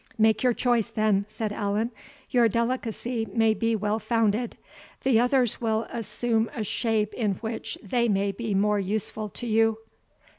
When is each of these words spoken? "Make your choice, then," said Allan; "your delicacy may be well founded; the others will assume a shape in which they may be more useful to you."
"Make 0.17 0.41
your 0.41 0.55
choice, 0.55 0.87
then," 0.87 1.27
said 1.29 1.53
Allan; 1.53 1.91
"your 2.31 2.49
delicacy 2.49 3.27
may 3.31 3.53
be 3.53 3.75
well 3.75 3.99
founded; 3.99 4.57
the 5.03 5.19
others 5.19 5.61
will 5.61 5.85
assume 5.93 6.49
a 6.55 6.63
shape 6.63 7.13
in 7.13 7.35
which 7.35 7.77
they 7.83 8.09
may 8.09 8.31
be 8.31 8.55
more 8.55 8.79
useful 8.79 9.29
to 9.29 9.45
you." 9.45 9.77